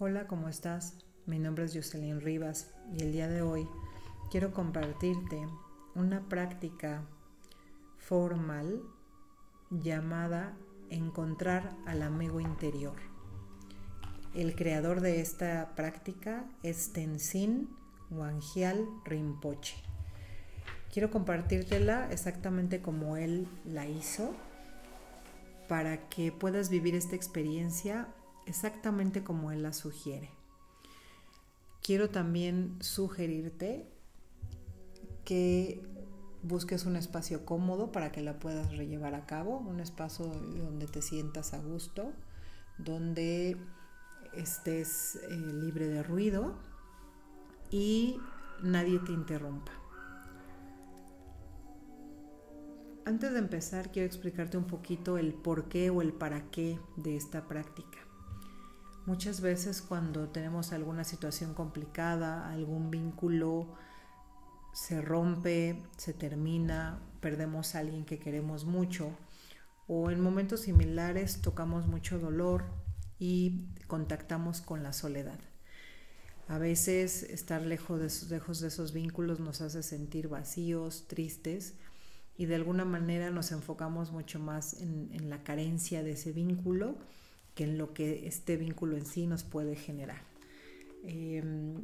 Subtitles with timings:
[0.00, 0.94] Hola, ¿cómo estás?
[1.26, 3.66] Mi nombre es Jocelyn Rivas y el día de hoy
[4.30, 5.44] quiero compartirte
[5.96, 7.02] una práctica
[7.96, 8.80] formal
[9.70, 10.56] llamada
[10.88, 12.94] Encontrar al amigo interior.
[14.36, 17.68] El creador de esta práctica es Tenzin
[18.12, 19.74] Wangyal Rinpoche.
[20.92, 24.32] Quiero compartírtela exactamente como él la hizo
[25.66, 28.06] para que puedas vivir esta experiencia
[28.48, 30.30] exactamente como él la sugiere.
[31.82, 33.86] Quiero también sugerirte
[35.24, 35.82] que
[36.42, 41.02] busques un espacio cómodo para que la puedas rellevar a cabo, un espacio donde te
[41.02, 42.12] sientas a gusto,
[42.78, 43.56] donde
[44.34, 46.54] estés eh, libre de ruido
[47.70, 48.18] y
[48.62, 49.72] nadie te interrumpa.
[53.04, 57.16] Antes de empezar, quiero explicarte un poquito el por qué o el para qué de
[57.16, 58.07] esta práctica.
[59.08, 63.74] Muchas veces cuando tenemos alguna situación complicada, algún vínculo
[64.74, 69.16] se rompe, se termina, perdemos a alguien que queremos mucho
[69.86, 72.66] o en momentos similares tocamos mucho dolor
[73.18, 75.40] y contactamos con la soledad.
[76.46, 81.76] A veces estar lejos de, esos vínculos nos hace sentir vacíos, tristes
[82.36, 86.98] y de alguna manera nos enfocamos mucho más en la carencia de ese vínculo
[87.64, 90.22] en lo que este vínculo en sí nos puede generar.
[91.04, 91.82] Em,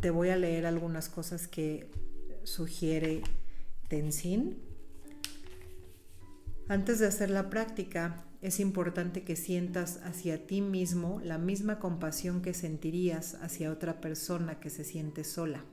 [0.00, 1.90] te voy a leer algunas cosas que
[2.44, 3.22] sugiere
[3.88, 4.58] Tenzin.
[6.68, 12.40] Antes de hacer la práctica, es importante que sientas hacia ti mismo la misma compasión
[12.40, 15.64] que sentirías hacia otra persona que se siente sola.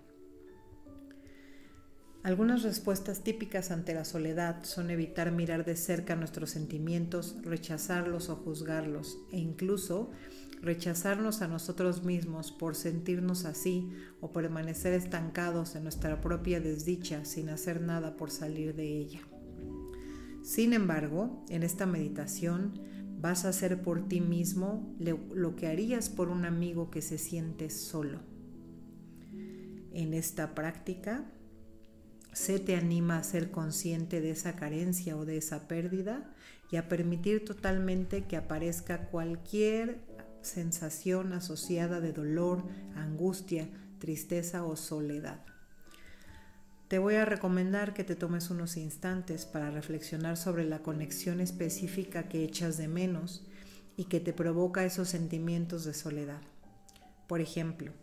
[2.26, 8.36] Algunas respuestas típicas ante la soledad son evitar mirar de cerca nuestros sentimientos, rechazarlos o
[8.36, 10.10] juzgarlos, e incluso
[10.60, 17.50] rechazarnos a nosotros mismos por sentirnos así o permanecer estancados en nuestra propia desdicha sin
[17.50, 19.22] hacer nada por salir de ella.
[20.42, 22.82] Sin embargo, en esta meditación
[23.22, 27.70] vas a hacer por ti mismo lo que harías por un amigo que se siente
[27.70, 28.22] solo.
[29.94, 31.32] En esta práctica,
[32.36, 36.30] se te anima a ser consciente de esa carencia o de esa pérdida
[36.70, 40.02] y a permitir totalmente que aparezca cualquier
[40.42, 42.62] sensación asociada de dolor,
[42.94, 43.70] angustia,
[44.00, 45.46] tristeza o soledad.
[46.90, 52.28] Te voy a recomendar que te tomes unos instantes para reflexionar sobre la conexión específica
[52.28, 53.48] que echas de menos
[53.96, 56.42] y que te provoca esos sentimientos de soledad.
[57.28, 57.94] Por ejemplo,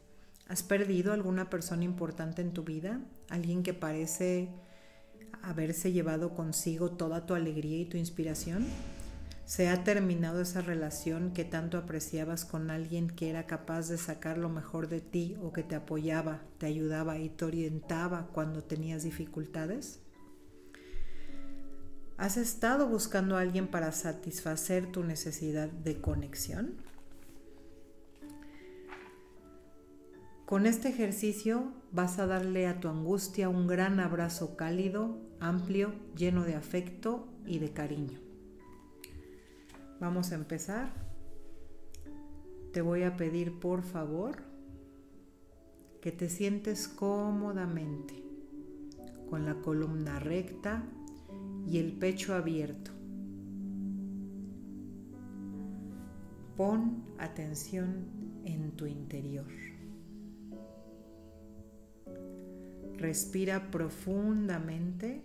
[0.53, 3.01] ¿Has perdido alguna persona importante en tu vida?
[3.31, 4.51] ¿Alguien que parece
[5.41, 8.67] haberse llevado consigo toda tu alegría y tu inspiración?
[9.47, 14.37] ¿Se ha terminado esa relación que tanto apreciabas con alguien que era capaz de sacar
[14.37, 19.05] lo mejor de ti o que te apoyaba, te ayudaba y te orientaba cuando tenías
[19.05, 20.01] dificultades?
[22.19, 26.92] ¿Has estado buscando a alguien para satisfacer tu necesidad de conexión?
[30.53, 36.45] Con este ejercicio vas a darle a tu angustia un gran abrazo cálido, amplio, lleno
[36.45, 38.19] de afecto y de cariño.
[39.99, 40.93] Vamos a empezar.
[42.75, 44.43] Te voy a pedir por favor
[46.03, 48.23] que te sientes cómodamente,
[49.31, 50.85] con la columna recta
[51.67, 52.91] y el pecho abierto.
[56.59, 58.05] Pon atención
[58.45, 59.47] en tu interior.
[63.03, 65.25] Respira profundamente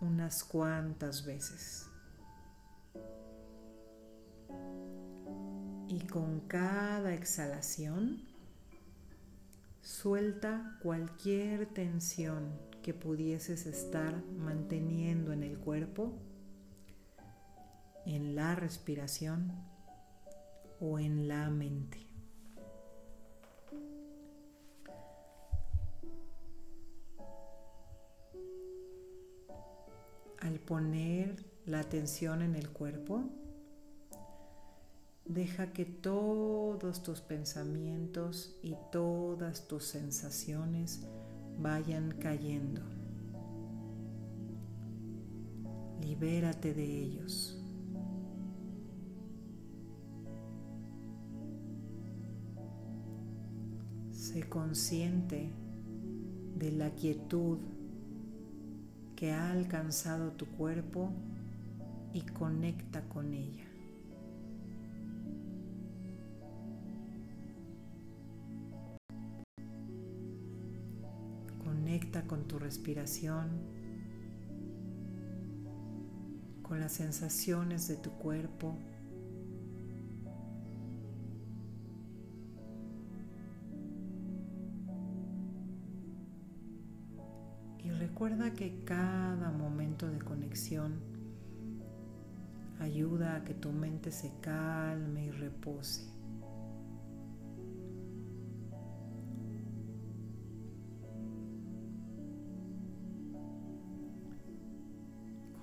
[0.00, 1.90] unas cuantas veces.
[5.88, 8.22] Y con cada exhalación,
[9.80, 12.52] suelta cualquier tensión
[12.84, 16.12] que pudieses estar manteniendo en el cuerpo,
[18.06, 19.50] en la respiración
[20.78, 22.11] o en la mente.
[30.42, 31.36] Al poner
[31.66, 33.22] la atención en el cuerpo,
[35.24, 41.06] deja que todos tus pensamientos y todas tus sensaciones
[41.60, 42.82] vayan cayendo.
[46.00, 47.62] Libérate de ellos.
[54.10, 55.52] Sé consciente
[56.56, 57.58] de la quietud
[59.22, 61.12] que ha alcanzado tu cuerpo
[62.12, 63.68] y conecta con ella.
[71.62, 73.60] Conecta con tu respiración,
[76.62, 78.76] con las sensaciones de tu cuerpo.
[88.22, 91.00] Recuerda que cada momento de conexión
[92.78, 96.08] ayuda a que tu mente se calme y repose.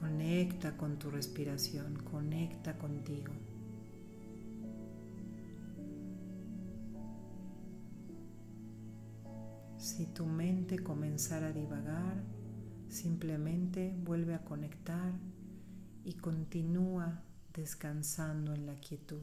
[0.02, 3.32] Conecta con tu respiración, conecta contigo.
[9.78, 12.39] Si tu mente comenzara a divagar,
[12.90, 15.14] simplemente vuelve a conectar
[16.04, 17.22] y continúa
[17.54, 19.22] descansando en la quietud.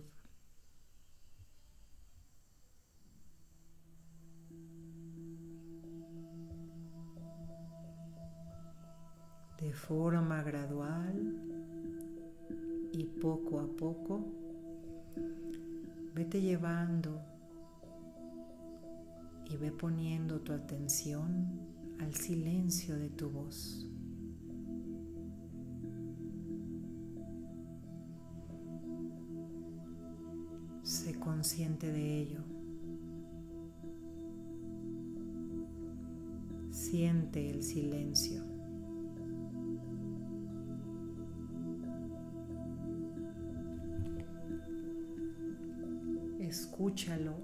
[9.60, 11.42] De forma gradual
[12.92, 14.24] y poco a poco,
[16.14, 17.20] vete llevando
[19.48, 23.86] y ve poniendo tu atención al silencio de tu voz.
[30.82, 32.40] Sé consciente de ello.
[36.70, 38.44] Siente el silencio.
[46.38, 47.34] Escúchalo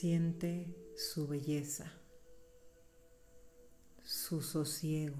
[0.00, 1.92] Siente su belleza,
[4.02, 5.18] su sosiego,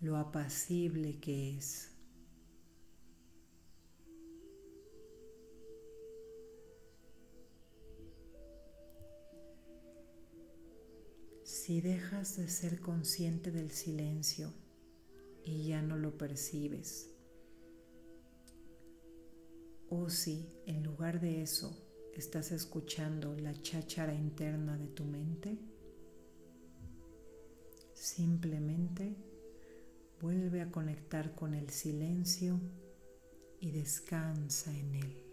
[0.00, 1.94] lo apacible que es.
[11.44, 14.54] Si dejas de ser consciente del silencio
[15.44, 17.11] y ya no lo percibes,
[19.94, 21.70] o si en lugar de eso
[22.14, 25.58] estás escuchando la cháchara interna de tu mente,
[27.92, 29.14] simplemente
[30.18, 32.58] vuelve a conectar con el silencio
[33.60, 35.31] y descansa en él.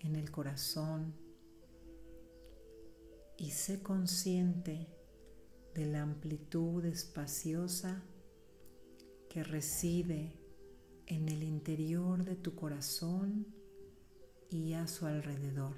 [0.00, 1.14] En el corazón
[3.36, 4.88] y sé consciente
[5.74, 8.02] de la amplitud espaciosa
[9.28, 10.38] que reside
[11.06, 13.46] en el interior de tu corazón
[14.48, 15.76] y a su alrededor.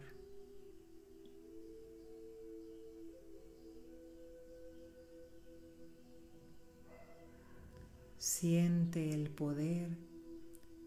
[8.19, 10.14] Siente el poder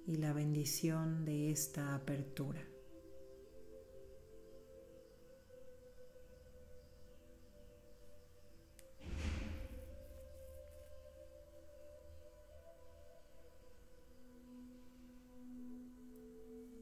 [0.07, 2.65] y la bendición de esta apertura.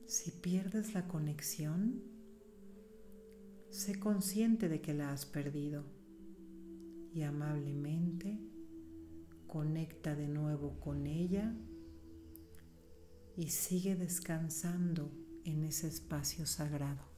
[0.05, 2.03] Si pierdes la conexión,
[3.71, 5.83] sé consciente de que la has perdido
[7.11, 8.39] y amablemente
[9.47, 11.55] conecta de nuevo con ella
[13.37, 15.11] y sigue descansando
[15.43, 17.14] en ese espacio sagrado.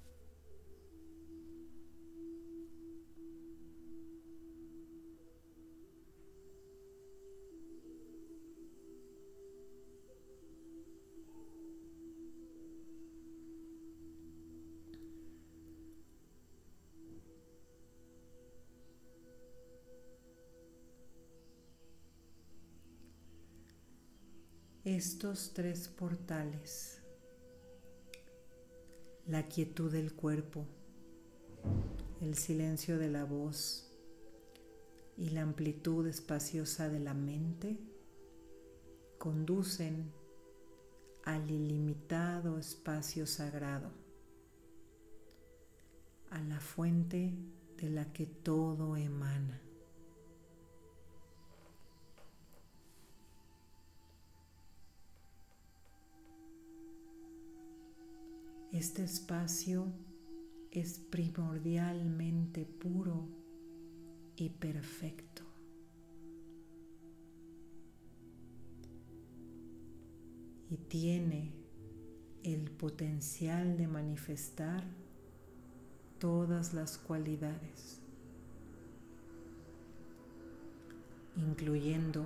[24.98, 27.04] Estos tres portales.
[29.28, 30.66] La quietud del cuerpo,
[32.20, 33.92] el silencio de la voz
[35.16, 37.78] y la amplitud espaciosa de la mente
[39.20, 40.12] conducen
[41.26, 43.92] al ilimitado espacio sagrado,
[46.32, 47.36] a la fuente
[47.78, 49.62] de la que todo emana.
[58.72, 59.88] Este espacio
[60.72, 63.30] es primordialmente puro
[64.36, 65.44] y perfecto.
[70.70, 71.54] Y tiene
[72.44, 74.84] el potencial de manifestar
[76.20, 78.02] todas las cualidades,
[81.38, 82.26] incluyendo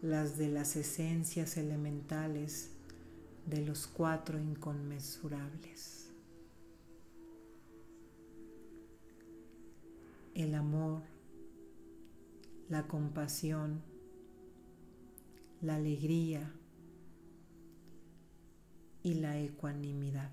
[0.00, 2.73] las de las esencias elementales
[3.46, 6.10] de los cuatro inconmensurables.
[10.34, 11.02] El amor,
[12.68, 13.82] la compasión,
[15.60, 16.52] la alegría
[19.02, 20.30] y la ecuanimidad.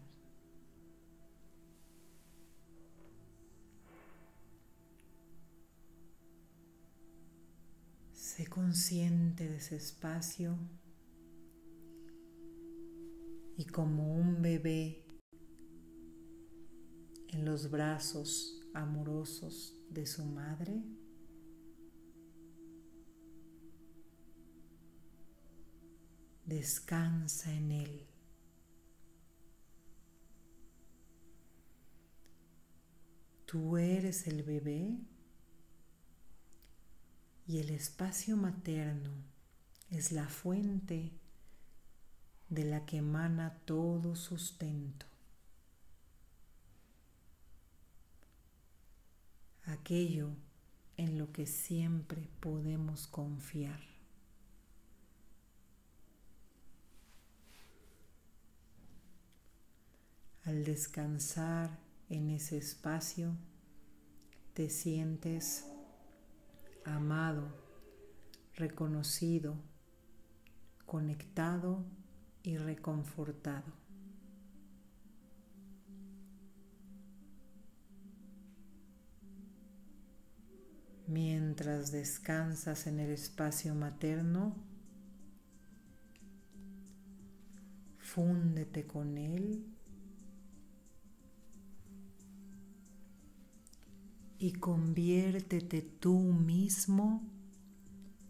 [8.13, 10.58] Sé consciente de ese espacio
[13.58, 15.05] y como un bebé
[17.29, 20.84] en los brazos amorosos de su madre,
[26.46, 28.08] descansa en él.
[33.46, 34.98] Tú eres el bebé
[37.48, 39.12] y el espacio materno
[39.89, 41.20] es la fuente
[42.51, 45.05] de la que emana todo sustento.
[49.63, 50.31] Aquello
[50.98, 53.79] en lo que siempre podemos confiar.
[60.43, 61.79] Al descansar
[62.10, 63.34] en ese espacio,
[64.53, 65.65] te sientes
[66.84, 67.48] amado,
[68.55, 69.55] reconocido,
[70.86, 71.86] conectado
[72.43, 73.71] y reconfortado.
[81.07, 84.55] Mientras descansas en el espacio materno,
[87.98, 89.65] fúndete con él
[94.39, 97.21] y conviértete tú mismo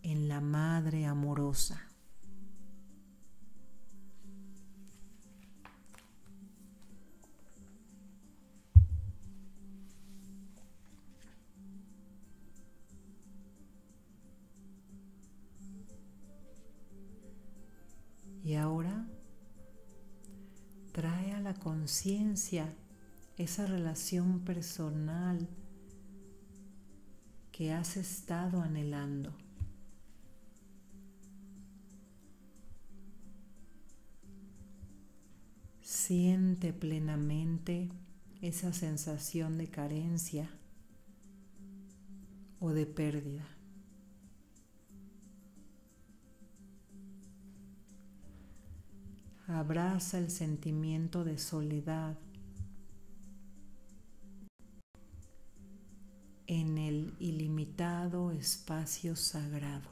[0.04, 1.91] en la madre amorosa.
[21.82, 22.72] Conciencia
[23.38, 25.48] esa relación personal
[27.52, 29.34] que has estado anhelando.
[35.82, 37.90] Siente plenamente
[38.44, 40.52] esa sensación de carencia
[42.60, 43.61] o de pérdida.
[49.52, 52.18] Abraza el sentimiento de soledad
[56.48, 59.90] en el ilimitado espacio sagrado.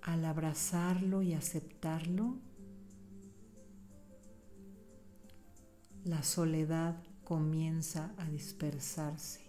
[0.00, 2.38] Al abrazarlo y aceptarlo,
[6.04, 9.40] la soledad comienza a dispersarse.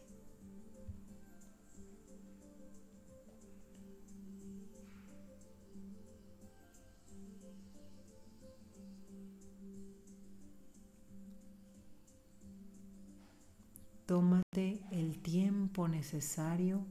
[14.05, 16.85] Tómate el tiempo necesario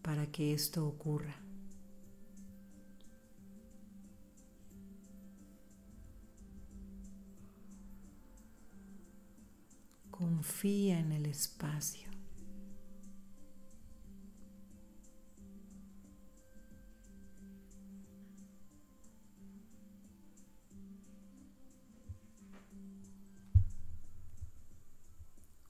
[0.00, 1.45] para que esto ocurra.
[10.36, 12.10] Confía en el espacio.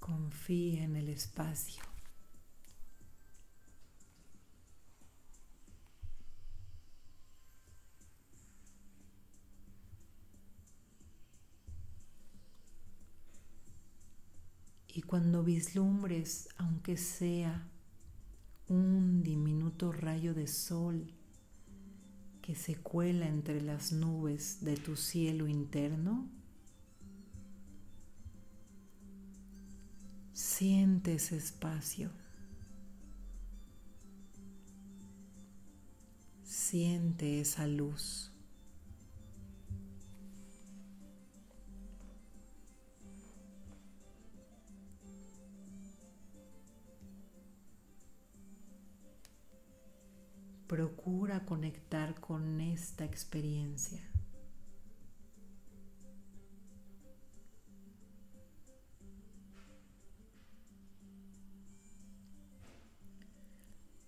[0.01, 1.96] Confía en el espacio.
[15.17, 17.67] Cuando vislumbres, aunque sea
[18.69, 21.11] un diminuto rayo de sol
[22.43, 26.29] que se cuela entre las nubes de tu cielo interno,
[30.35, 32.11] siente ese espacio.
[36.45, 38.36] Siente esa luz.
[50.67, 54.03] Procura conectar con esta experiencia.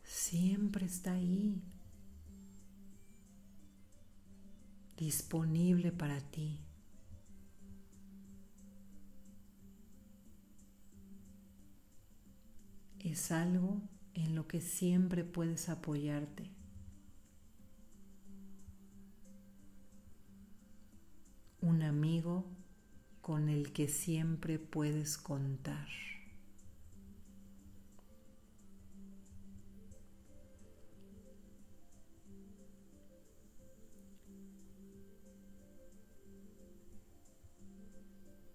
[0.02, 1.62] Siempre está ahí,
[4.96, 6.60] disponible para ti.
[12.98, 13.80] Es algo
[14.18, 16.50] en lo que siempre puedes apoyarte.
[21.60, 22.44] Un amigo
[23.20, 25.86] con el que siempre puedes contar.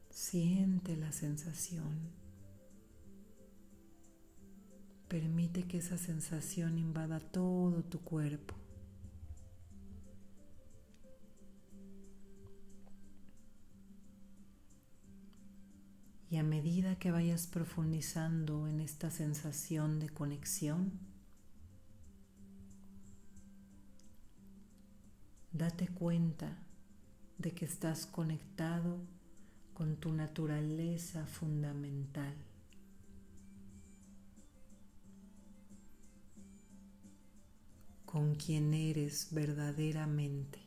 [0.09, 2.22] Siente la sensación.
[5.13, 8.55] Permite que esa sensación invada todo tu cuerpo.
[16.31, 20.93] Y a medida que vayas profundizando en esta sensación de conexión,
[25.51, 26.57] date cuenta
[27.37, 28.97] de que estás conectado
[29.75, 32.33] con tu naturaleza fundamental.
[38.13, 40.59] Con quien eres verdaderamente.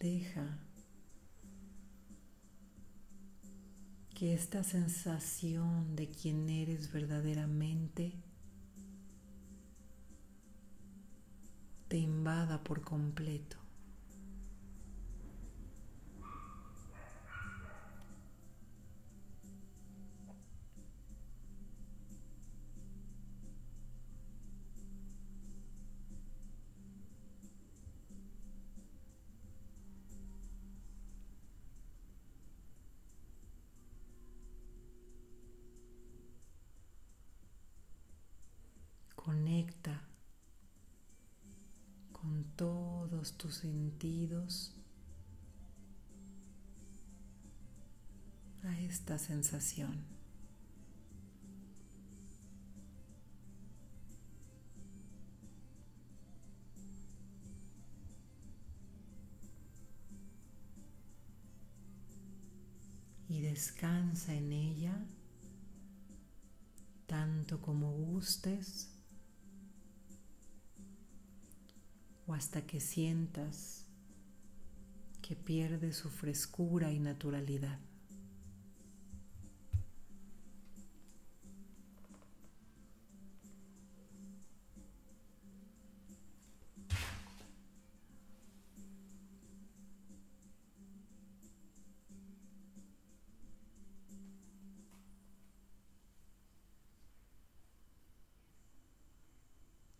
[0.00, 0.58] Deja
[4.12, 8.12] que esta sensación de quien eres verdaderamente
[12.64, 13.65] por completo.
[43.50, 44.74] Sentidos
[48.64, 50.04] a esta sensación.
[63.28, 65.06] Y descansa en ella
[67.06, 68.95] tanto como gustes
[72.26, 73.86] o hasta que sientas
[75.22, 77.78] que pierde su frescura y naturalidad.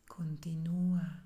[0.07, 1.26] Continúa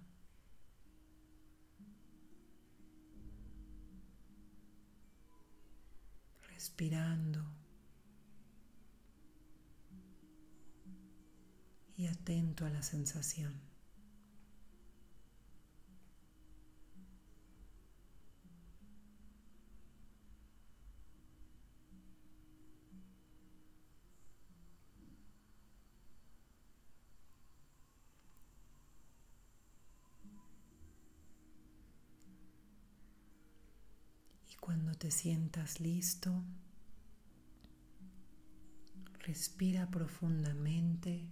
[6.60, 7.42] respirando
[11.96, 13.69] y atento a la sensación.
[34.60, 36.44] Cuando te sientas listo,
[39.20, 41.28] respira profundamente.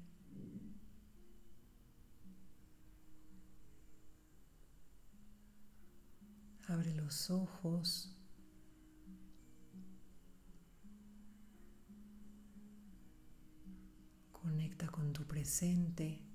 [6.66, 8.14] Abre los ojos.
[14.32, 16.27] Conecta con tu presente.